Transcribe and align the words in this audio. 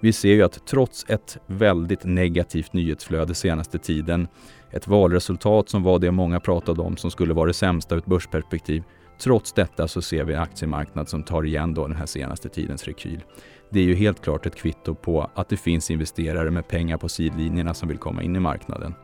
Vi 0.00 0.12
ser 0.12 0.34
ju 0.34 0.42
att 0.42 0.66
trots 0.66 1.04
ett 1.08 1.38
väldigt 1.46 2.04
negativt 2.04 2.72
nyhetsflöde 2.72 3.34
senaste 3.34 3.78
tiden, 3.78 4.28
ett 4.70 4.88
valresultat 4.88 5.68
som 5.68 5.82
var 5.82 5.98
det 5.98 6.10
många 6.10 6.40
pratade 6.40 6.82
om 6.82 6.96
som 6.96 7.10
skulle 7.10 7.34
vara 7.34 7.46
det 7.46 7.54
sämsta 7.54 7.94
ur 7.94 7.98
ett 7.98 8.06
börsperspektiv, 8.06 8.82
trots 9.20 9.52
detta 9.52 9.88
så 9.88 10.02
ser 10.02 10.24
vi 10.24 10.34
en 10.34 10.40
aktiemarknad 10.40 11.08
som 11.08 11.22
tar 11.22 11.42
igen 11.42 11.74
då 11.74 11.86
den 11.86 11.96
här 11.96 12.06
senaste 12.06 12.48
tidens 12.48 12.84
rekyl. 12.84 13.22
Det 13.70 13.80
är 13.80 13.84
ju 13.84 13.94
helt 13.94 14.22
klart 14.22 14.46
ett 14.46 14.56
kvitto 14.56 14.94
på 14.94 15.30
att 15.34 15.48
det 15.48 15.56
finns 15.56 15.90
investerare 15.90 16.50
med 16.50 16.68
pengar 16.68 16.96
på 16.96 17.08
sidlinjerna 17.08 17.74
som 17.74 17.88
vill 17.88 17.98
komma 17.98 18.22
in 18.22 18.36
i 18.36 18.40
marknaden. 18.40 18.94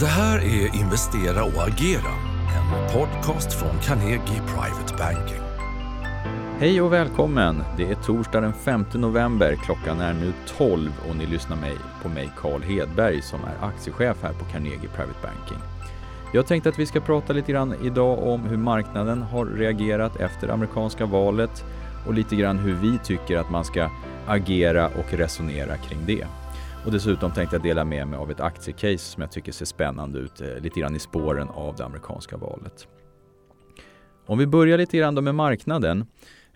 Det 0.00 0.06
här 0.06 0.38
är 0.38 0.80
Investera 0.80 1.44
och 1.44 1.68
agera, 1.68 2.12
en 2.56 2.92
podcast 2.92 3.52
från 3.52 3.78
Carnegie 3.80 4.42
Private 4.46 4.94
Banking. 4.98 5.45
Hej 6.58 6.80
och 6.80 6.92
välkommen! 6.92 7.62
Det 7.76 7.90
är 7.90 7.94
torsdag 7.94 8.40
den 8.40 8.52
5 8.52 8.84
november. 8.94 9.56
Klockan 9.64 10.00
är 10.00 10.14
nu 10.14 10.32
12 10.46 10.90
och 11.08 11.16
ni 11.16 11.26
lyssnar 11.26 11.56
mig, 11.56 11.76
på 12.02 12.08
mig 12.08 12.30
Carl 12.36 12.62
Hedberg 12.62 13.22
som 13.22 13.40
är 13.44 13.66
aktiechef 13.66 14.22
här 14.22 14.32
på 14.32 14.44
Carnegie 14.44 14.88
Private 14.96 15.18
Banking. 15.22 15.58
Jag 16.32 16.46
tänkte 16.46 16.68
att 16.68 16.78
vi 16.78 16.86
ska 16.86 17.00
prata 17.00 17.32
lite 17.32 17.52
grann 17.52 17.74
idag 17.82 18.18
om 18.18 18.40
hur 18.40 18.56
marknaden 18.56 19.22
har 19.22 19.46
reagerat 19.46 20.16
efter 20.16 20.48
amerikanska 20.48 21.06
valet 21.06 21.64
och 22.06 22.14
lite 22.14 22.36
grann 22.36 22.58
hur 22.58 22.74
vi 22.74 22.98
tycker 22.98 23.38
att 23.38 23.50
man 23.50 23.64
ska 23.64 23.90
agera 24.26 24.86
och 24.86 25.12
resonera 25.12 25.76
kring 25.76 25.98
det. 26.06 26.26
Och 26.86 26.92
dessutom 26.92 27.32
tänkte 27.32 27.56
jag 27.56 27.62
dela 27.62 27.84
med 27.84 28.08
mig 28.08 28.18
av 28.18 28.30
ett 28.30 28.40
aktiecase 28.40 28.98
som 28.98 29.20
jag 29.20 29.30
tycker 29.30 29.52
ser 29.52 29.64
spännande 29.64 30.18
ut 30.18 30.40
eh, 30.40 30.58
lite 30.60 30.80
grann 30.80 30.96
i 30.96 30.98
spåren 30.98 31.48
av 31.48 31.76
det 31.76 31.84
amerikanska 31.84 32.36
valet. 32.36 32.88
Om 34.26 34.38
vi 34.38 34.46
börjar 34.46 34.78
lite 34.78 34.98
grann 34.98 35.24
med 35.24 35.34
marknaden 35.34 36.06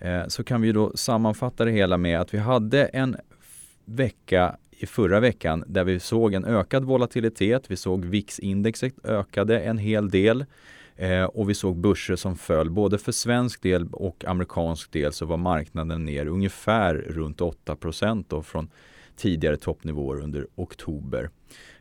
Eh, 0.01 0.27
så 0.27 0.45
kan 0.45 0.61
vi 0.61 0.73
då 0.73 0.93
sammanfatta 0.95 1.65
det 1.65 1.71
hela 1.71 1.97
med 1.97 2.21
att 2.21 2.35
vi 2.35 2.39
hade 2.39 2.85
en 2.85 3.17
vecka 3.85 4.57
i 4.71 4.87
förra 4.87 5.21
veckan 5.21 5.65
där 5.67 5.85
vi 5.85 6.01
såg 6.01 6.35
en 6.35 6.45
ökad 6.45 6.85
volatilitet. 6.85 7.71
Vi 7.71 7.77
såg 7.77 8.05
VIX-indexet 8.05 8.95
ökade 9.05 9.61
en 9.61 9.79
hel 9.79 10.11
del 10.11 10.45
eh, 10.97 11.25
och 11.25 11.51
vi 11.51 11.55
såg 11.55 11.77
börser 11.77 12.17
som 12.17 12.37
föll. 12.37 12.71
Både 12.71 12.99
för 12.99 13.13
svensk 13.13 13.63
del 13.63 13.89
och 13.93 14.25
amerikansk 14.25 14.93
del 14.93 15.13
så 15.13 15.27
var 15.27 15.37
marknaden 15.37 16.05
ner 16.05 16.27
ungefär 16.27 16.95
runt 16.95 17.41
8 17.41 17.77
då 18.29 18.43
från 18.43 18.71
tidigare 19.17 19.57
toppnivåer 19.57 20.21
under 20.21 20.47
oktober. 20.55 21.31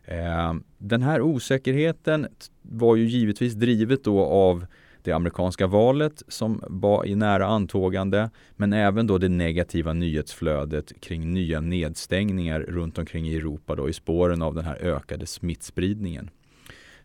Eh, 0.06 0.54
den 0.78 1.02
här 1.02 1.22
osäkerheten 1.22 2.28
var 2.62 2.96
ju 2.96 3.08
givetvis 3.08 3.54
drivet 3.54 4.04
då 4.04 4.26
av 4.26 4.66
det 5.10 5.16
amerikanska 5.16 5.68
valet 5.68 6.24
som 6.28 6.64
var 6.68 7.06
i 7.06 7.16
nära 7.16 7.46
antågande 7.46 8.30
men 8.56 8.74
även 8.74 9.08
då 9.08 9.18
det 9.18 9.30
negativa 9.30 9.94
nyhetsflödet 9.94 11.02
kring 11.02 11.34
nya 11.34 11.62
nedstängningar 11.62 12.60
runt 12.60 12.98
omkring 12.98 13.28
i 13.28 13.36
Europa 13.36 13.76
då 13.76 13.90
i 13.90 13.94
spåren 13.94 14.42
av 14.42 14.56
den 14.56 14.66
här 14.66 14.76
ökade 14.76 15.26
smittspridningen. 15.26 16.30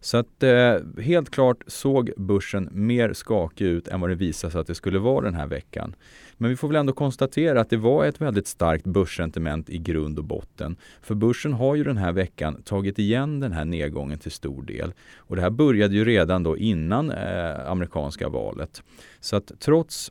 Så 0.05 0.17
att 0.17 0.43
eh, 0.43 0.77
helt 1.03 1.31
klart 1.31 1.63
såg 1.67 2.13
börsen 2.17 2.69
mer 2.73 3.13
skakig 3.13 3.65
ut 3.65 3.89
än 3.89 4.01
vad 4.01 4.11
det 4.11 4.15
visade 4.15 4.51
sig 4.51 4.61
att 4.61 4.67
det 4.67 4.75
skulle 4.75 4.99
vara 4.99 5.25
den 5.25 5.35
här 5.35 5.47
veckan. 5.47 5.95
Men 6.37 6.51
vi 6.51 6.57
får 6.57 6.69
väl 6.69 6.77
ändå 6.77 6.93
konstatera 6.93 7.61
att 7.61 7.71
det 7.71 7.77
var 7.77 8.05
ett 8.05 8.21
väldigt 8.21 8.47
starkt 8.47 8.85
börssentiment 8.85 9.71
i 9.71 9.79
grund 9.79 10.19
och 10.19 10.25
botten. 10.25 10.77
För 11.03 11.15
börsen 11.15 11.53
har 11.53 11.75
ju 11.75 11.85
den 11.85 11.97
här 11.97 12.13
veckan 12.13 12.63
tagit 12.63 12.99
igen 12.99 13.41
den 13.41 13.53
här 13.53 13.65
nedgången 13.65 14.19
till 14.19 14.31
stor 14.31 14.63
del. 14.63 14.93
Och 15.17 15.37
det 15.37 15.43
här 15.43 15.51
började 15.51 15.95
ju 15.95 16.05
redan 16.05 16.43
då 16.43 16.57
innan 16.57 17.11
eh, 17.11 17.71
amerikanska 17.71 18.29
valet. 18.29 18.83
Så 19.21 19.37
att 19.37 19.53
trots 19.59 20.11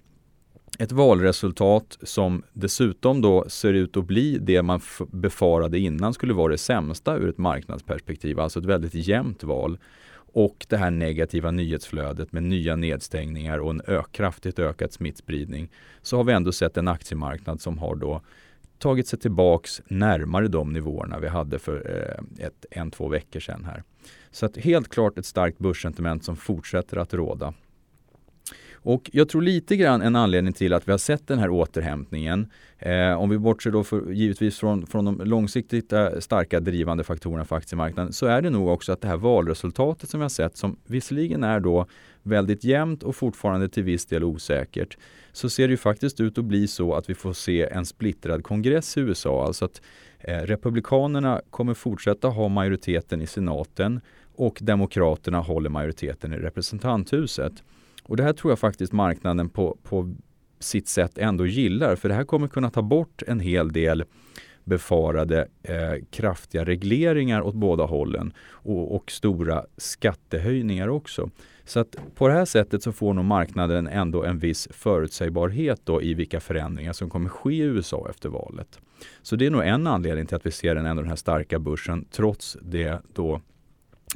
ett 0.83 0.91
valresultat 0.91 1.97
som 2.01 2.43
dessutom 2.53 3.21
då 3.21 3.49
ser 3.49 3.73
ut 3.73 3.97
att 3.97 4.05
bli 4.05 4.37
det 4.41 4.61
man 4.61 4.81
befarade 5.07 5.79
innan 5.79 6.13
skulle 6.13 6.33
vara 6.33 6.51
det 6.51 6.57
sämsta 6.57 7.17
ur 7.17 7.29
ett 7.29 7.37
marknadsperspektiv, 7.37 8.39
alltså 8.39 8.59
ett 8.59 8.65
väldigt 8.65 8.93
jämnt 8.93 9.43
val. 9.43 9.77
Och 10.35 10.65
det 10.69 10.77
här 10.77 10.91
negativa 10.91 11.51
nyhetsflödet 11.51 12.31
med 12.31 12.43
nya 12.43 12.75
nedstängningar 12.75 13.57
och 13.57 13.69
en 13.71 13.81
kraftigt 14.11 14.59
ökad 14.59 14.93
smittspridning. 14.93 15.69
Så 16.01 16.17
har 16.17 16.23
vi 16.23 16.33
ändå 16.33 16.51
sett 16.51 16.77
en 16.77 16.87
aktiemarknad 16.87 17.61
som 17.61 17.77
har 17.77 17.95
då 17.95 18.21
tagit 18.77 19.07
sig 19.07 19.19
tillbaks 19.19 19.81
närmare 19.87 20.47
de 20.47 20.73
nivåerna 20.73 21.19
vi 21.19 21.27
hade 21.27 21.59
för 21.59 21.75
eh, 22.39 22.45
ett, 22.45 22.65
en, 22.71 22.91
två 22.91 23.07
veckor 23.07 23.39
sedan 23.39 23.63
här. 23.65 23.83
Så 24.31 24.45
att 24.45 24.57
helt 24.57 24.89
klart 24.89 25.17
ett 25.17 25.25
starkt 25.25 25.59
börssentiment 25.59 26.23
som 26.23 26.35
fortsätter 26.35 26.97
att 26.97 27.13
råda. 27.13 27.53
Och 28.83 29.09
jag 29.13 29.29
tror 29.29 29.41
lite 29.41 29.75
grann 29.75 30.01
en 30.01 30.15
anledning 30.15 30.53
till 30.53 30.73
att 30.73 30.87
vi 30.87 30.91
har 30.91 30.97
sett 30.97 31.27
den 31.27 31.39
här 31.39 31.49
återhämtningen, 31.49 32.47
eh, 32.79 33.13
om 33.13 33.29
vi 33.29 33.37
bortser 33.37 33.71
då 33.71 33.83
för, 33.83 34.11
givetvis 34.11 34.59
från, 34.59 34.87
från 34.87 35.05
de 35.05 35.21
långsiktigt 35.23 35.93
eh, 35.93 36.09
starka 36.19 36.59
drivande 36.59 37.03
faktorerna 37.03 37.45
för 37.45 37.55
aktiemarknaden, 37.55 38.13
så 38.13 38.25
är 38.25 38.41
det 38.41 38.49
nog 38.49 38.67
också 38.67 38.91
att 38.91 39.01
det 39.01 39.07
här 39.07 39.17
valresultatet 39.17 40.09
som 40.09 40.19
vi 40.19 40.23
har 40.23 40.29
sett, 40.29 40.57
som 40.57 40.77
visserligen 40.85 41.43
är 41.43 41.59
då 41.59 41.85
väldigt 42.23 42.63
jämnt 42.63 43.03
och 43.03 43.15
fortfarande 43.15 43.69
till 43.69 43.83
viss 43.83 44.05
del 44.05 44.23
osäkert, 44.23 44.97
så 45.31 45.49
ser 45.49 45.67
det 45.67 45.71
ju 45.71 45.77
faktiskt 45.77 46.19
ut 46.19 46.37
att 46.37 46.45
bli 46.45 46.67
så 46.67 46.93
att 46.93 47.09
vi 47.09 47.15
får 47.15 47.33
se 47.33 47.63
en 47.71 47.85
splittrad 47.85 48.43
kongress 48.43 48.97
i 48.97 48.99
USA. 48.99 49.45
Alltså 49.45 49.65
att 49.65 49.81
eh, 50.19 50.37
Republikanerna 50.37 51.41
kommer 51.49 51.73
fortsätta 51.73 52.27
ha 52.27 52.47
majoriteten 52.47 53.21
i 53.21 53.27
senaten 53.27 54.01
och 54.35 54.59
Demokraterna 54.61 55.39
håller 55.39 55.69
majoriteten 55.69 56.33
i 56.33 56.37
representanthuset. 56.37 57.53
Och 58.03 58.17
det 58.17 58.23
här 58.23 58.33
tror 58.33 58.51
jag 58.51 58.59
faktiskt 58.59 58.93
marknaden 58.93 59.49
på, 59.49 59.77
på 59.83 60.15
sitt 60.59 60.87
sätt 60.87 61.17
ändå 61.17 61.45
gillar 61.45 61.95
för 61.95 62.09
det 62.09 62.15
här 62.15 62.23
kommer 62.23 62.47
kunna 62.47 62.69
ta 62.69 62.81
bort 62.81 63.23
en 63.27 63.39
hel 63.39 63.71
del 63.71 64.03
befarade 64.63 65.47
eh, 65.63 66.05
kraftiga 66.11 66.65
regleringar 66.65 67.41
åt 67.41 67.55
båda 67.55 67.83
hållen 67.83 68.33
och, 68.49 68.95
och, 68.95 69.11
stora 69.11 69.65
skattehöjningar 69.77 70.87
också. 70.87 71.29
Så 71.65 71.79
att 71.79 71.95
på 72.15 72.27
det 72.27 72.33
här 72.33 72.45
sättet 72.45 72.83
så 72.83 72.91
får 72.91 73.13
nog 73.13 73.25
marknaden 73.25 73.87
ändå 73.87 74.23
en 74.23 74.39
viss 74.39 74.67
förutsägbarhet 74.71 75.81
då 75.83 76.01
i 76.01 76.13
vilka 76.13 76.39
förändringar 76.39 76.93
som 76.93 77.09
kommer 77.09 77.29
ske 77.29 77.53
i 77.53 77.59
USA 77.59 78.07
efter 78.09 78.29
valet. 78.29 78.79
Så 79.21 79.35
det 79.35 79.45
är 79.45 79.51
nog 79.51 79.63
en 79.63 79.87
anledning 79.87 80.25
till 80.25 80.35
att 80.35 80.45
vi 80.45 80.51
ser 80.51 80.75
den, 80.75 80.85
ändå 80.85 81.01
den 81.01 81.09
här 81.09 81.15
starka 81.15 81.59
börsen 81.59 82.05
trots 82.11 82.57
det 82.61 83.01
då 83.13 83.41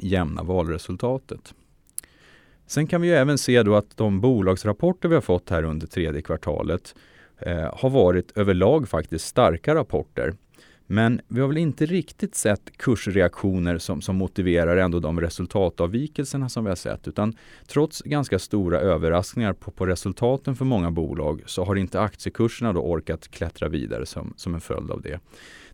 jämna 0.00 0.42
valresultatet. 0.42 1.54
Sen 2.68 2.86
kan 2.86 3.00
vi 3.00 3.08
ju 3.08 3.14
även 3.14 3.38
se 3.38 3.62
då 3.62 3.76
att 3.76 3.96
de 3.96 4.20
bolagsrapporter 4.20 5.08
vi 5.08 5.14
har 5.14 5.22
fått 5.22 5.50
här 5.50 5.62
under 5.62 5.86
tredje 5.86 6.22
kvartalet 6.22 6.94
eh, 7.38 7.74
har 7.74 7.90
varit 7.90 8.38
överlag 8.38 8.88
faktiskt 8.88 9.26
starka 9.26 9.74
rapporter. 9.74 10.34
Men 10.90 11.20
vi 11.28 11.40
har 11.40 11.48
väl 11.48 11.58
inte 11.58 11.86
riktigt 11.86 12.34
sett 12.34 12.76
kursreaktioner 12.76 13.78
som, 13.78 14.00
som 14.00 14.16
motiverar 14.16 14.76
ändå 14.76 15.00
de 15.00 15.20
resultatavvikelserna 15.20 16.48
som 16.48 16.64
vi 16.64 16.70
har 16.70 16.76
sett. 16.76 17.08
Utan 17.08 17.34
trots 17.66 18.02
ganska 18.02 18.38
stora 18.38 18.80
överraskningar 18.80 19.52
på, 19.52 19.70
på 19.70 19.86
resultaten 19.86 20.56
för 20.56 20.64
många 20.64 20.90
bolag 20.90 21.42
så 21.46 21.64
har 21.64 21.76
inte 21.76 22.00
aktiekurserna 22.00 22.72
då 22.72 22.80
orkat 22.80 23.28
klättra 23.28 23.68
vidare 23.68 24.06
som, 24.06 24.34
som 24.36 24.54
en 24.54 24.60
följd 24.60 24.90
av 24.90 25.02
det. 25.02 25.20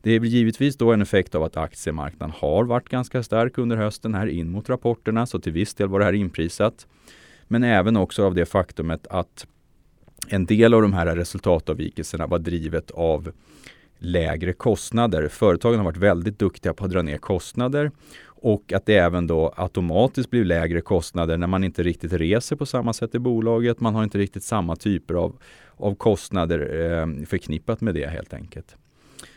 Det 0.04 0.12
är 0.12 0.20
givetvis 0.20 0.76
då 0.76 0.92
en 0.92 1.03
effekt 1.03 1.34
av 1.34 1.42
att 1.42 1.56
aktiemarknaden 1.56 2.34
har 2.38 2.65
varit 2.65 2.88
ganska 2.88 3.22
stark 3.22 3.59
under 3.59 3.76
hösten 3.76 4.15
här 4.15 4.26
in 4.26 4.50
mot 4.50 4.69
rapporterna, 4.69 5.26
så 5.26 5.38
till 5.38 5.53
viss 5.53 5.75
del 5.75 5.88
var 5.88 5.98
det 5.98 6.04
här 6.04 6.12
inprisat. 6.12 6.87
Men 7.48 7.62
även 7.65 7.97
också 7.97 8.26
av 8.26 8.34
det 8.34 8.47
faktumet 8.47 9.06
att 9.06 9.47
en 10.28 10.47
del 10.47 10.75
av 10.75 10.82
de 10.82 10.92
här 10.92 11.16
resultatavvikelserna 11.16 12.26
var 12.26 12.38
drivet 12.38 12.91
av 12.91 13.32
lägre 13.98 14.53
kostnader. 14.53 15.28
Företagen 15.28 15.78
har 15.78 15.84
varit 15.84 15.97
väldigt 15.97 16.38
duktiga 16.38 16.75
på 16.75 16.84
att 16.84 16.91
dra 16.91 17.03
ner 17.03 17.19
kostnader 17.19 17.91
och 18.26 18.72
att 18.72 18.86
det 18.86 18.97
även 18.97 19.26
då 19.26 19.54
automatiskt 19.56 20.31
blir 20.31 20.44
lägre 20.44 20.81
kostnader 20.81 21.38
när 21.38 21.47
man 21.47 21.65
inte 21.65 21.82
riktigt 21.82 22.12
reser 22.12 22.56
på 22.56 22.66
samma 22.66 22.92
sätt 22.92 23.15
i 23.15 23.19
bolaget. 23.19 23.81
Man 23.81 23.94
har 23.94 24.04
inte 24.04 24.19
riktigt 24.19 24.44
samma 24.44 24.76
typer 24.76 25.15
av, 25.15 25.36
av 25.76 25.94
kostnader 25.94 26.59
eh, 26.59 27.27
förknippat 27.27 27.80
med 27.80 27.95
det 27.95 28.06
helt 28.06 28.34
enkelt. 28.34 28.77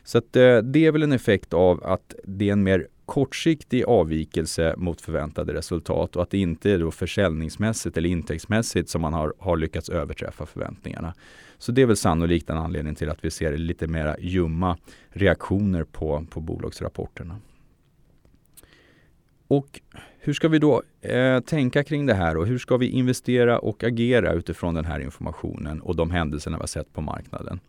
Så 0.03 0.17
att, 0.17 0.35
eh, 0.35 0.57
det 0.57 0.85
är 0.85 0.91
väl 0.91 1.03
en 1.03 1.11
effekt 1.11 1.53
av 1.53 1.83
att 1.83 2.15
det 2.23 2.49
är 2.49 2.53
en 2.53 2.63
mer 2.63 2.87
kortsiktig 3.05 3.83
avvikelse 3.83 4.75
mot 4.77 5.01
förväntade 5.01 5.53
resultat 5.53 6.15
och 6.15 6.23
att 6.23 6.29
det 6.29 6.37
inte 6.37 6.71
är 6.71 6.79
då 6.79 6.91
försäljningsmässigt 6.91 7.97
eller 7.97 8.09
intäktsmässigt 8.09 8.89
som 8.89 9.01
man 9.01 9.13
har, 9.13 9.33
har 9.39 9.57
lyckats 9.57 9.89
överträffa 9.89 10.45
förväntningarna. 10.45 11.13
Så 11.57 11.71
det 11.71 11.81
är 11.81 11.85
väl 11.85 11.97
sannolikt 11.97 12.49
en 12.49 12.57
anledning 12.57 12.95
till 12.95 13.09
att 13.09 13.25
vi 13.25 13.31
ser 13.31 13.57
lite 13.57 13.87
mera 13.87 14.19
ljumma 14.19 14.77
reaktioner 15.09 15.83
på, 15.83 16.25
på 16.29 16.39
bolagsrapporterna. 16.39 17.39
Och 19.47 19.81
hur 20.19 20.33
ska 20.33 20.47
vi 20.47 20.59
då 20.59 20.83
eh, 21.01 21.39
tänka 21.39 21.83
kring 21.83 22.05
det 22.05 22.13
här 22.13 22.37
och 22.37 22.47
hur 22.47 22.57
ska 22.57 22.77
vi 22.77 22.89
investera 22.89 23.59
och 23.59 23.83
agera 23.83 24.33
utifrån 24.33 24.73
den 24.73 24.85
här 24.85 24.99
informationen 24.99 25.81
och 25.81 25.95
de 25.95 26.11
händelserna 26.11 26.57
vi 26.57 26.61
har 26.61 26.67
sett 26.67 26.93
på 26.93 27.01
marknaden? 27.01 27.59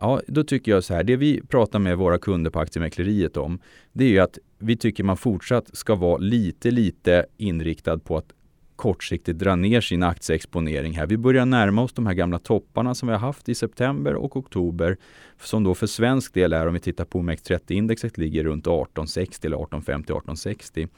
Ja, 0.00 0.20
då 0.26 0.44
tycker 0.44 0.72
jag 0.72 0.84
så 0.84 0.94
här, 0.94 1.04
det 1.04 1.16
vi 1.16 1.42
pratar 1.48 1.78
med 1.78 1.98
våra 1.98 2.18
kunder 2.18 2.50
på 2.50 2.60
aktiemäkleriet 2.60 3.36
om, 3.36 3.58
det 3.92 4.04
är 4.04 4.08
ju 4.08 4.18
att 4.18 4.38
vi 4.58 4.76
tycker 4.76 5.04
man 5.04 5.16
fortsatt 5.16 5.76
ska 5.76 5.94
vara 5.94 6.18
lite, 6.18 6.70
lite 6.70 7.26
inriktad 7.36 7.98
på 7.98 8.16
att 8.16 8.32
kortsiktigt 8.76 9.38
dra 9.38 9.56
ner 9.56 9.80
sin 9.80 10.02
aktieexponering 10.02 10.92
här. 10.92 11.06
Vi 11.06 11.16
börjar 11.16 11.46
närma 11.46 11.82
oss 11.82 11.92
de 11.92 12.06
här 12.06 12.14
gamla 12.14 12.38
topparna 12.38 12.94
som 12.94 13.08
vi 13.08 13.12
har 13.12 13.20
haft 13.20 13.48
i 13.48 13.54
september 13.54 14.14
och 14.14 14.36
oktober 14.36 14.96
som 15.40 15.64
då 15.64 15.74
för 15.74 15.86
svensk 15.86 16.34
del 16.34 16.52
är, 16.52 16.66
om 16.66 16.74
vi 16.74 16.80
tittar 16.80 17.04
på 17.04 17.18
OMX30-indexet, 17.18 18.18
ligger 18.18 18.44
runt 18.44 18.66
1860 18.66 19.46
eller 19.46 19.56
1850-1860. 19.56 20.88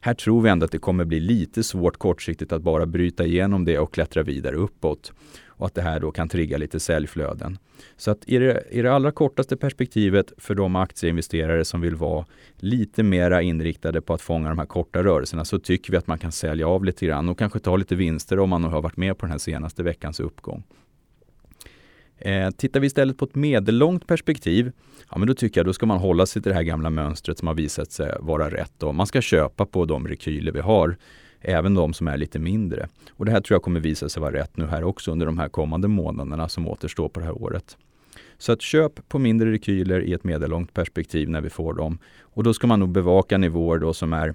Här 0.00 0.14
tror 0.14 0.42
vi 0.42 0.50
ändå 0.50 0.64
att 0.64 0.72
det 0.72 0.78
kommer 0.78 1.04
bli 1.04 1.20
lite 1.20 1.62
svårt 1.62 1.96
kortsiktigt 1.96 2.52
att 2.52 2.62
bara 2.62 2.86
bryta 2.86 3.26
igenom 3.26 3.64
det 3.64 3.78
och 3.78 3.94
klättra 3.94 4.22
vidare 4.22 4.56
uppåt 4.56 5.12
och 5.56 5.66
att 5.66 5.74
det 5.74 5.82
här 5.82 6.00
då 6.00 6.10
kan 6.10 6.28
trigga 6.28 6.58
lite 6.58 6.80
säljflöden. 6.80 7.58
Så 7.96 8.10
att 8.10 8.18
i 8.26 8.38
det, 8.38 8.64
i 8.70 8.82
det 8.82 8.92
allra 8.92 9.12
kortaste 9.12 9.56
perspektivet 9.56 10.32
för 10.38 10.54
de 10.54 10.76
aktieinvesterare 10.76 11.64
som 11.64 11.80
vill 11.80 11.94
vara 11.94 12.26
lite 12.56 13.02
mera 13.02 13.42
inriktade 13.42 14.00
på 14.00 14.14
att 14.14 14.22
fånga 14.22 14.48
de 14.48 14.58
här 14.58 14.66
korta 14.66 15.02
rörelserna 15.02 15.44
så 15.44 15.58
tycker 15.58 15.90
vi 15.92 15.96
att 15.96 16.06
man 16.06 16.18
kan 16.18 16.32
sälja 16.32 16.68
av 16.68 16.84
lite 16.84 17.06
grann 17.06 17.28
och 17.28 17.38
kanske 17.38 17.58
ta 17.58 17.76
lite 17.76 17.94
vinster 17.94 18.38
om 18.38 18.50
man 18.50 18.64
har 18.64 18.82
varit 18.82 18.96
med 18.96 19.18
på 19.18 19.26
den 19.26 19.30
här 19.30 19.38
senaste 19.38 19.82
veckans 19.82 20.20
uppgång. 20.20 20.62
Eh, 22.18 22.50
tittar 22.50 22.80
vi 22.80 22.86
istället 22.86 23.18
på 23.18 23.24
ett 23.24 23.34
medellångt 23.34 24.06
perspektiv, 24.06 24.72
ja 25.10 25.18
men 25.18 25.28
då 25.28 25.34
tycker 25.34 25.60
jag 25.60 25.66
då 25.66 25.72
ska 25.72 25.86
man 25.86 25.98
hålla 25.98 26.26
sig 26.26 26.42
till 26.42 26.50
det 26.50 26.56
här 26.56 26.62
gamla 26.62 26.90
mönstret 26.90 27.38
som 27.38 27.48
har 27.48 27.54
visat 27.54 27.92
sig 27.92 28.14
vara 28.20 28.50
rätt. 28.50 28.72
Då. 28.78 28.92
man 28.92 29.06
ska 29.06 29.20
köpa 29.20 29.66
på 29.66 29.84
de 29.84 30.08
rekyler 30.08 30.52
vi 30.52 30.60
har, 30.60 30.96
även 31.40 31.74
de 31.74 31.94
som 31.94 32.08
är 32.08 32.16
lite 32.16 32.38
mindre. 32.38 32.88
Och 33.10 33.24
det 33.24 33.32
här 33.32 33.40
tror 33.40 33.54
jag 33.54 33.62
kommer 33.62 33.80
visa 33.80 34.08
sig 34.08 34.20
vara 34.20 34.32
rätt 34.32 34.56
nu 34.56 34.66
här 34.66 34.84
också 34.84 35.12
under 35.12 35.26
de 35.26 35.38
här 35.38 35.48
kommande 35.48 35.88
månaderna 35.88 36.48
som 36.48 36.68
återstår 36.68 37.08
på 37.08 37.20
det 37.20 37.26
här 37.26 37.42
året. 37.42 37.76
Så 38.38 38.52
att 38.52 38.62
köp 38.62 39.08
på 39.08 39.18
mindre 39.18 39.52
rekyler 39.52 40.00
i 40.00 40.12
ett 40.12 40.24
medellångt 40.24 40.74
perspektiv 40.74 41.28
när 41.28 41.40
vi 41.40 41.50
får 41.50 41.74
dem. 41.74 41.98
Och 42.20 42.42
då 42.42 42.54
ska 42.54 42.66
man 42.66 42.80
nog 42.80 42.88
bevaka 42.88 43.38
nivåer 43.38 43.78
då 43.78 43.94
som 43.94 44.12
är 44.12 44.34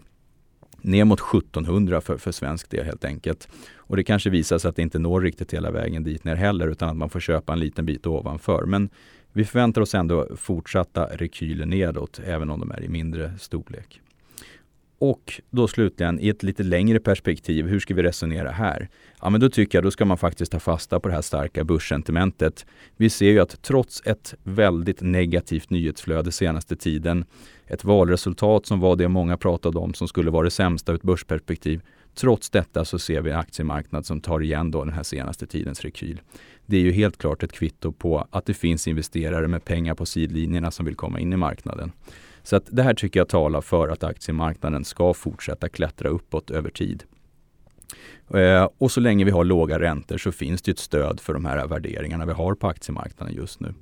ner 0.82 1.06
mot 1.06 1.20
1700 1.20 2.02
för, 2.02 2.18
för 2.18 2.32
svensk 2.32 2.70
del 2.70 2.86
helt 2.86 3.06
enkelt. 3.06 3.48
Och 3.76 3.96
det 3.96 4.04
kanske 4.04 4.30
visar 4.30 4.58
sig 4.58 4.70
att 4.70 4.76
det 4.76 4.82
inte 4.82 5.00
når 5.00 5.22
riktigt 5.22 5.54
hela 5.54 5.72
vägen 5.72 6.04
dit 6.04 6.24
ner 6.24 6.36
heller 6.36 6.68
utan 6.68 6.90
att 6.90 6.98
man 6.98 7.10
får 7.10 7.20
köpa 7.20 7.54
en 7.54 7.60
liten 7.60 7.86
bit 7.86 8.08
ovanför. 8.08 8.66
Men 8.66 8.90
vi 9.34 9.46
förväntar 9.46 9.82
oss 9.82 9.96
ändå 9.96 10.28
fortsatta 10.36 11.06
rekyler 11.06 11.66
nedåt 11.66 12.20
även 12.26 12.50
om 12.50 12.60
de 12.60 12.72
är 12.72 12.84
i 12.84 12.90
mindre 12.90 13.38
storlek. 13.40 14.02
Och 15.02 15.42
då 15.50 15.68
slutligen 15.68 16.20
i 16.20 16.30
ett 16.30 16.44
lite 16.44 16.64
längre 16.64 17.00
perspektiv, 17.00 17.68
hur 17.68 17.80
ska 17.80 17.94
vi 17.94 18.04
resonera 18.04 18.52
här? 18.52 18.90
Ja, 19.22 19.30
men 19.30 19.42
då 19.42 19.50
tycker 19.50 19.78
jag 19.78 19.84
då 19.84 19.92
ska 19.92 20.06
man 20.06 20.18
faktiskt 20.18 20.52
ta 20.52 20.60
fasta 20.60 21.00
på 21.00 21.08
det 21.08 21.14
här 21.14 21.22
starka 21.22 21.64
börssentimentet. 21.64 22.66
Vi 22.98 23.10
ser 23.10 23.30
ju 23.30 23.40
att 23.40 23.62
trots 23.62 24.02
ett 24.06 24.34
väldigt 24.44 25.02
negativt 25.02 25.70
nyhetsflöde 25.70 26.32
senaste 26.32 26.76
tiden, 26.76 27.26
ett 27.68 27.84
valresultat 27.84 28.66
som 28.66 28.80
var 28.80 28.96
det 28.96 29.08
många 29.08 29.38
pratade 29.38 29.80
om 29.80 29.94
som 29.94 30.08
skulle 30.08 30.32
vara 30.32 30.44
det 30.44 30.52
sämsta 30.52 30.92
ur 30.92 30.96
ett 30.96 31.02
börsperspektiv. 31.02 31.82
Trots 32.16 32.50
detta 32.50 32.86
så 32.86 33.00
ser 33.00 33.22
vi 33.22 33.32
en 33.32 33.38
aktiemarknad 33.38 34.06
som 34.06 34.22
tar 34.22 34.40
igen 34.40 34.72
då 34.72 34.84
den 34.84 34.94
här 34.94 35.04
senaste 35.04 35.48
tidens 35.48 35.82
rekyl. 35.82 36.22
Det 36.66 36.78
är 36.78 36.82
ju 36.82 36.92
helt 36.92 37.18
klart 37.18 37.44
ett 37.44 37.52
kvitto 37.52 37.92
på 37.92 38.28
att 38.32 38.46
det 38.46 38.54
finns 38.54 38.88
investerare 38.88 39.48
med 39.48 39.66
pengar 39.66 39.96
på 39.96 40.06
sidlinjerna 40.06 40.72
som 40.72 40.86
vill 40.86 40.96
komma 40.96 41.20
in 41.20 41.34
i 41.34 41.38
marknaden. 41.38 41.92
Så 42.44 42.56
att 42.56 42.64
det 42.72 42.84
här 42.84 42.94
tycker 42.94 43.20
jag 43.20 43.30
talar 43.30 43.62
för 43.62 43.88
att 43.88 44.04
aktiemarknaden 44.04 44.86
ska 44.86 45.14
fortsätta 45.14 45.70
klättra 45.70 46.10
uppåt 46.10 46.52
över 46.52 46.70
tid. 46.70 47.04
Eh, 48.34 48.70
och 48.78 48.92
så 48.92 49.00
länge 49.00 49.26
vi 49.26 49.32
har 49.32 49.44
låga 49.44 49.80
räntor 49.80 50.18
så 50.18 50.32
finns 50.32 50.62
det 50.62 50.72
ett 50.72 50.80
stöd 50.80 51.20
för 51.20 51.34
de 51.34 51.46
här 51.46 51.68
värderingarna 51.68 52.26
vi 52.26 52.34
har 52.34 52.56
på 52.56 52.68
aktiemarknaden 52.68 53.36
just 53.36 53.60
nu. 53.60 53.74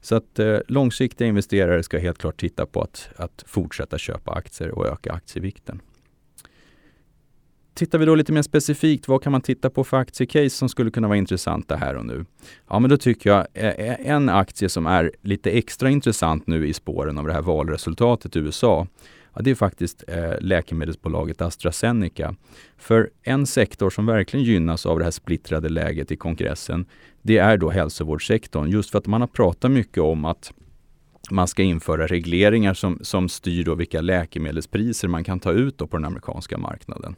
Så 0.00 0.14
att 0.14 0.38
eh, 0.38 0.58
långsiktiga 0.68 1.28
investerare 1.28 1.82
ska 1.82 1.98
helt 1.98 2.18
klart 2.18 2.40
titta 2.40 2.66
på 2.66 2.80
att, 2.80 3.08
att 3.16 3.44
fortsätta 3.46 3.98
köpa 3.98 4.32
aktier 4.32 4.70
och 4.70 4.86
öka 4.86 5.12
aktievikten. 5.12 5.80
Tittar 7.78 7.98
vi 7.98 8.04
då 8.04 8.14
lite 8.14 8.32
mer 8.32 8.42
specifikt, 8.42 9.08
vad 9.08 9.22
kan 9.22 9.32
man 9.32 9.40
titta 9.40 9.70
på 9.70 9.84
för 9.84 9.96
aktiecase 9.96 10.50
som 10.50 10.68
skulle 10.68 10.90
kunna 10.90 11.08
vara 11.08 11.18
intressanta 11.18 11.76
här 11.76 11.94
och 11.94 12.06
nu? 12.06 12.24
Ja, 12.68 12.78
men 12.78 12.90
då 12.90 12.96
tycker 12.96 13.30
jag 13.30 13.46
en 14.00 14.28
aktie 14.28 14.68
som 14.68 14.86
är 14.86 15.12
lite 15.22 15.50
extra 15.50 15.90
intressant 15.90 16.46
nu 16.46 16.68
i 16.68 16.72
spåren 16.72 17.18
av 17.18 17.26
det 17.26 17.32
här 17.32 17.42
valresultatet 17.42 18.36
i 18.36 18.38
USA, 18.38 18.86
ja, 19.34 19.42
det 19.42 19.50
är 19.50 19.54
faktiskt 19.54 20.04
läkemedelsbolaget 20.40 21.42
AstraZeneca. 21.42 22.34
För 22.78 23.10
en 23.22 23.46
sektor 23.46 23.90
som 23.90 24.06
verkligen 24.06 24.46
gynnas 24.46 24.86
av 24.86 24.98
det 24.98 25.04
här 25.04 25.10
splittrade 25.10 25.68
läget 25.68 26.12
i 26.12 26.16
kongressen, 26.16 26.86
det 27.22 27.38
är 27.38 27.56
då 27.56 27.70
hälsovårdssektorn. 27.70 28.70
Just 28.70 28.90
för 28.90 28.98
att 28.98 29.06
man 29.06 29.20
har 29.20 29.28
pratat 29.28 29.70
mycket 29.70 30.02
om 30.02 30.24
att 30.24 30.52
man 31.30 31.48
ska 31.48 31.62
införa 31.62 32.06
regleringar 32.06 32.74
som, 32.74 32.98
som 33.02 33.28
styr 33.28 33.64
då 33.64 33.74
vilka 33.74 34.00
läkemedelspriser 34.00 35.08
man 35.08 35.24
kan 35.24 35.40
ta 35.40 35.52
ut 35.52 35.78
på 35.78 35.88
den 35.90 36.04
amerikanska 36.04 36.58
marknaden. 36.58 37.16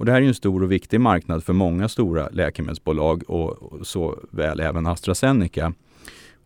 Och 0.00 0.06
det 0.06 0.12
här 0.12 0.22
är 0.22 0.26
en 0.26 0.34
stor 0.34 0.62
och 0.62 0.72
viktig 0.72 1.00
marknad 1.00 1.44
för 1.44 1.52
många 1.52 1.88
stora 1.88 2.28
läkemedelsbolag 2.28 3.22
och, 3.26 3.86
så 3.86 4.18
väl 4.30 4.60
även 4.60 4.86
AstraZeneca. 4.86 5.72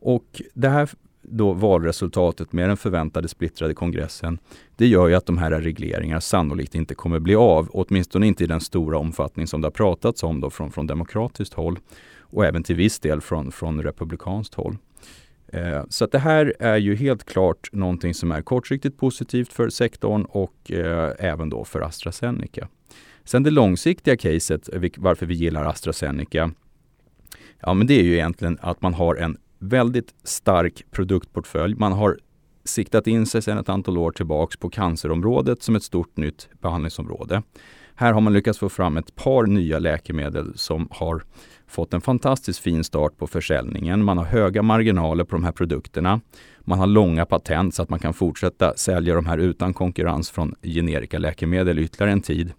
Och 0.00 0.42
det 0.54 0.68
här 0.68 0.90
då 1.22 1.52
valresultatet 1.52 2.52
med 2.52 2.68
den 2.68 2.76
förväntade 2.76 3.28
splittrade 3.28 3.74
kongressen, 3.74 4.38
det 4.76 4.86
gör 4.86 5.08
ju 5.08 5.14
att 5.14 5.26
de 5.26 5.38
här 5.38 5.50
regleringarna 5.50 6.20
sannolikt 6.20 6.74
inte 6.74 6.94
kommer 6.94 7.18
bli 7.18 7.34
av, 7.34 7.68
åtminstone 7.72 8.26
inte 8.26 8.44
i 8.44 8.46
den 8.46 8.60
stora 8.60 8.98
omfattning 8.98 9.46
som 9.46 9.60
det 9.60 9.66
har 9.66 9.72
pratats 9.72 10.22
om 10.22 10.40
då 10.40 10.50
från, 10.50 10.72
från 10.72 10.86
demokratiskt 10.86 11.54
håll 11.54 11.78
och 12.20 12.44
även 12.44 12.62
till 12.62 12.76
viss 12.76 12.98
del 12.98 13.20
från, 13.20 13.52
från 13.52 13.82
republikanskt 13.82 14.54
håll. 14.54 14.76
Eh, 15.46 15.82
så 15.88 16.04
att 16.04 16.12
det 16.12 16.18
här 16.18 16.54
är 16.58 16.76
ju 16.76 16.94
helt 16.94 17.24
klart 17.24 17.68
någonting 17.72 18.14
som 18.14 18.32
är 18.32 18.42
kortsiktigt 18.42 18.98
positivt 18.98 19.52
för 19.52 19.68
sektorn 19.68 20.24
och 20.24 20.72
eh, 20.72 21.12
även 21.18 21.50
då 21.50 21.64
för 21.64 21.80
AstraZeneca. 21.80 22.68
Sen 23.24 23.42
det 23.42 23.50
långsiktiga 23.50 24.16
caset, 24.16 24.68
eh, 24.74 24.82
varför 24.96 25.26
vi 25.26 25.34
gillar 25.34 25.64
AstraZeneca, 25.64 26.50
ja 27.60 27.74
men 27.74 27.86
det 27.86 27.94
är 27.94 28.02
ju 28.02 28.14
egentligen 28.14 28.58
att 28.60 28.82
man 28.82 28.94
har 28.94 29.16
en 29.16 29.36
väldigt 29.58 30.14
stark 30.24 30.84
produktportfölj. 30.90 31.74
Man 31.74 31.92
har 31.92 32.18
siktat 32.64 33.06
in 33.06 33.26
sig 33.26 33.42
sedan 33.42 33.58
ett 33.58 33.68
antal 33.68 33.98
år 33.98 34.10
tillbaks 34.10 34.56
på 34.56 34.70
cancerområdet 34.70 35.62
som 35.62 35.76
ett 35.76 35.82
stort 35.82 36.16
nytt 36.16 36.48
behandlingsområde. 36.60 37.42
Här 37.96 38.12
har 38.12 38.20
man 38.20 38.32
lyckats 38.32 38.58
få 38.58 38.68
fram 38.68 38.96
ett 38.96 39.14
par 39.14 39.46
nya 39.46 39.78
läkemedel 39.78 40.52
som 40.58 40.88
har 40.90 41.22
fått 41.66 41.94
en 41.94 42.00
fantastiskt 42.00 42.58
fin 42.58 42.84
start 42.84 43.18
på 43.18 43.26
försäljningen. 43.26 44.04
Man 44.04 44.18
har 44.18 44.24
höga 44.24 44.62
marginaler 44.62 45.24
på 45.24 45.36
de 45.36 45.44
här 45.44 45.52
produkterna. 45.52 46.20
Man 46.60 46.78
har 46.78 46.86
långa 46.86 47.26
patent 47.26 47.74
så 47.74 47.82
att 47.82 47.88
man 47.88 47.98
kan 47.98 48.14
fortsätta 48.14 48.74
sälja 48.76 49.14
de 49.14 49.26
här 49.26 49.38
utan 49.38 49.74
konkurrens 49.74 50.30
från 50.30 50.54
generika 50.62 51.18
läkemedel 51.18 51.78
ytterligare 51.78 52.12
en 52.12 52.20
tid. 52.20 52.52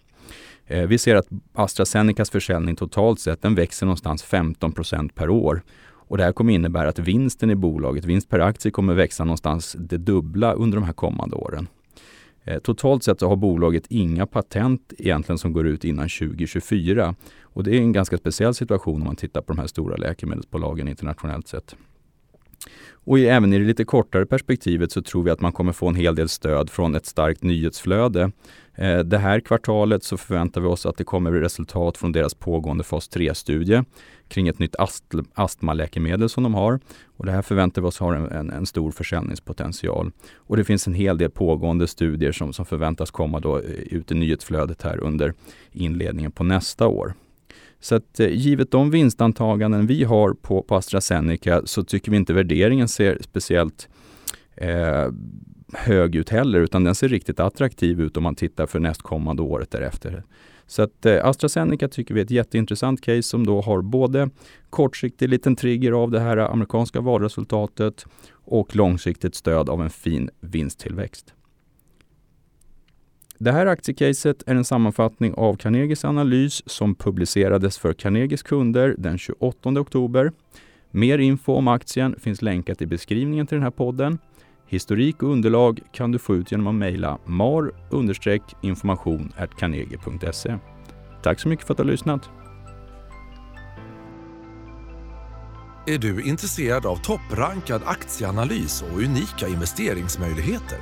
Eh, 0.66 0.86
vi 0.86 0.98
ser 0.98 1.14
att 1.14 1.28
AstraZenecas 1.52 2.30
försäljning 2.30 2.76
totalt 2.76 3.20
sett 3.20 3.42
den 3.42 3.54
växer 3.54 3.86
någonstans 3.86 4.24
15% 4.24 5.14
per 5.14 5.30
år. 5.30 5.62
Och 6.08 6.18
det 6.18 6.24
här 6.24 6.32
kommer 6.32 6.52
innebära 6.52 6.88
att 6.88 6.98
vinsten 6.98 7.50
i 7.50 7.54
bolaget, 7.54 8.04
vinst 8.04 8.28
per 8.28 8.38
aktie, 8.38 8.70
kommer 8.70 8.94
växa 8.94 9.24
någonstans 9.24 9.76
det 9.78 9.98
dubbla 9.98 10.52
under 10.52 10.76
de 10.78 10.84
här 10.84 10.92
kommande 10.92 11.36
åren. 11.36 11.68
Eh, 12.44 12.58
totalt 12.58 13.04
sett 13.04 13.20
så 13.20 13.28
har 13.28 13.36
bolaget 13.36 13.86
inga 13.88 14.26
patent 14.26 14.92
egentligen 14.98 15.38
som 15.38 15.52
går 15.52 15.66
ut 15.66 15.84
innan 15.84 16.08
2024. 16.08 17.14
Och 17.42 17.64
det 17.64 17.76
är 17.76 17.80
en 17.80 17.92
ganska 17.92 18.18
speciell 18.18 18.54
situation 18.54 19.00
om 19.00 19.06
man 19.06 19.16
tittar 19.16 19.40
på 19.40 19.52
de 19.52 19.58
här 19.58 19.66
stora 19.66 19.96
läkemedelsbolagen 19.96 20.88
internationellt 20.88 21.48
sett. 21.48 21.76
Och 23.06 23.18
även 23.18 23.52
i 23.52 23.58
det 23.58 23.64
lite 23.64 23.84
kortare 23.84 24.26
perspektivet 24.26 24.92
så 24.92 25.02
tror 25.02 25.22
vi 25.22 25.30
att 25.30 25.40
man 25.40 25.52
kommer 25.52 25.72
få 25.72 25.88
en 25.88 25.94
hel 25.94 26.14
del 26.14 26.28
stöd 26.28 26.70
från 26.70 26.94
ett 26.94 27.06
starkt 27.06 27.42
nyhetsflöde. 27.42 28.30
Eh, 28.76 28.98
det 28.98 29.18
här 29.18 29.40
kvartalet 29.40 30.04
så 30.04 30.16
förväntar 30.16 30.60
vi 30.60 30.66
oss 30.66 30.86
att 30.86 30.96
det 30.96 31.04
kommer 31.04 31.32
resultat 31.32 31.96
från 31.96 32.12
deras 32.12 32.34
pågående 32.34 32.84
fas 32.84 33.10
3-studie 33.10 33.84
kring 34.28 34.48
ett 34.48 34.58
nytt 34.58 34.76
ast 34.76 35.04
astmaläkemedel 35.34 36.28
som 36.28 36.42
de 36.42 36.54
har. 36.54 36.80
Och 37.16 37.26
det 37.26 37.32
här 37.32 37.42
förväntar 37.42 37.82
vi 37.82 37.88
oss 37.88 37.98
har 37.98 38.14
en, 38.14 38.30
en, 38.30 38.50
en, 38.50 38.66
stor 38.66 38.90
försäljningspotential. 38.90 40.10
Och 40.36 40.56
det 40.56 40.64
finns 40.64 40.86
en 40.86 40.94
hel 40.94 41.18
del 41.18 41.30
pågående 41.30 41.86
studier 41.86 42.32
som, 42.32 42.52
som 42.52 42.66
förväntas 42.66 43.10
komma 43.10 43.40
då 43.40 43.58
eh, 43.58 43.64
ut 43.70 44.12
i 44.12 44.14
nyhetsflödet 44.14 44.82
här 44.82 44.98
under 44.98 45.34
inledningen 45.72 46.32
på 46.32 46.44
nästa 46.44 46.86
år. 46.86 47.14
Så 47.80 47.94
att 47.94 48.20
eh, 48.20 48.28
givet 48.28 48.70
de 48.70 48.90
vinstantaganden 48.90 49.86
vi 49.86 50.04
har 50.04 50.32
på, 50.32 50.62
på 50.62 50.76
AstraZeneca 50.76 51.62
så 51.64 51.82
tycker 51.84 52.10
vi 52.10 52.16
inte 52.16 52.32
värderingen 52.32 52.88
ser 52.88 53.18
speciellt 53.20 53.88
eh, 54.56 55.08
hög 55.72 56.14
ut 56.14 56.30
heller, 56.30 56.60
utan 56.60 56.84
den 56.84 56.94
ser 56.94 57.08
riktigt 57.08 57.40
attraktiv 57.40 58.00
ut 58.00 58.16
om 58.16 58.22
man 58.22 58.34
tittar 58.34 58.66
för 58.66 58.80
nästkommande 58.80 59.42
året 59.42 59.70
därefter. 59.70 60.22
Så 60.66 60.82
att 60.82 61.06
eh, 61.06 61.26
AstraZeneca 61.26 61.88
tycker 61.88 62.14
vi 62.14 62.20
är 62.20 62.24
ett 62.24 62.30
jätteintressant 62.30 63.00
case 63.00 63.22
som 63.22 63.46
då 63.46 63.60
har 63.60 63.82
både 63.82 64.30
kortsiktig 64.70 65.28
liten 65.28 65.56
trigger 65.56 65.92
av 65.92 66.10
det 66.10 66.20
här 66.20 66.36
amerikanska 66.36 67.00
valresultatet 67.00 68.06
och 68.30 68.76
långsiktigt 68.76 69.34
stöd 69.34 69.68
av 69.68 69.82
en 69.82 69.90
fin 69.90 70.30
vinsttillväxt. 70.40 71.34
Det 73.38 73.52
här 73.52 73.66
aktiecaset 73.66 74.42
är 74.46 74.54
en 74.54 74.64
sammanfattning 74.64 75.34
av 75.34 75.56
Carnegies 75.56 76.04
analys 76.04 76.62
som 76.66 76.94
publicerades 76.94 77.78
för 77.78 77.92
Carnegies 77.92 78.42
kunder 78.42 78.94
den 78.98 79.18
28 79.18 79.80
oktober. 79.80 80.32
Mer 80.90 81.18
info 81.18 81.52
om 81.52 81.68
aktien 81.68 82.14
finns 82.20 82.42
länkat 82.42 82.82
i 82.82 82.86
beskrivningen 82.86 83.46
till 83.46 83.56
den 83.56 83.62
här 83.62 83.70
podden. 83.70 84.18
Historik 84.68 85.22
och 85.22 85.32
underlag 85.32 85.80
kan 85.92 86.12
du 86.12 86.18
få 86.18 86.34
ut 86.34 86.52
genom 86.52 86.66
att 86.66 86.74
mejla 86.74 87.18
mar-information 87.24 89.32
carnegie.se. 89.58 90.58
Tack 91.22 91.40
så 91.40 91.48
mycket 91.48 91.66
för 91.66 91.74
att 91.74 91.78
du 91.78 91.84
har 91.84 91.90
lyssnat. 91.90 92.30
Är 95.86 95.98
du 95.98 96.22
intresserad 96.22 96.86
av 96.86 96.96
topprankad 96.96 97.82
aktieanalys 97.84 98.82
och 98.82 98.98
unika 98.98 99.48
investeringsmöjligheter? 99.48 100.78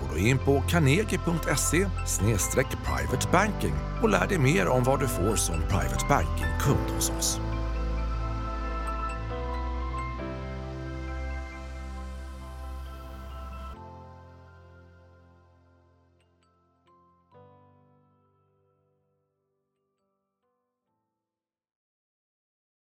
Gå 0.00 0.14
då 0.14 0.18
in 0.18 0.38
på 0.38 0.62
carnegie.se 0.68 1.86
privatebanking 2.84 3.74
och 4.02 4.08
lär 4.08 4.26
dig 4.26 4.38
mer 4.38 4.68
om 4.68 4.84
vad 4.84 5.00
du 5.00 5.08
får 5.08 5.36
som 5.36 5.56
private 5.56 6.06
banking-kund 6.08 6.90
hos 6.94 7.10
oss. 7.10 7.40